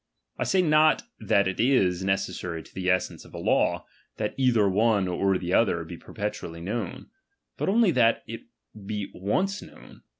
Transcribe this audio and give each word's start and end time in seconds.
I 0.39 0.45
say 0.45 0.63
not 0.63 1.03
that 1.19 1.47
it 1.47 1.59
is 1.59 2.03
necessary 2.03 2.63
to 2.63 2.73
the 2.73 2.89
essence 2.89 3.23
of 3.23 3.35
a 3.35 3.37
law, 3.37 3.85
that 4.17 4.33
either 4.35 4.67
one 4.67 5.07
or 5.07 5.37
the 5.37 5.53
other 5.53 5.83
be 5.83 5.95
perpetually 5.95 6.59
known, 6.59 7.11
but 7.55 7.69
only 7.69 7.91
that 7.91 8.23
it 8.25 8.47
be 8.87 9.11
once 9.13 9.61
known. 9.61 10.01